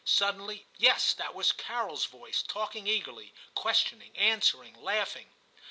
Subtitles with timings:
[0.03, 5.29] Suddenly,— yes, that was Carol's voice, talking eagerly, questioning, answering, laughing.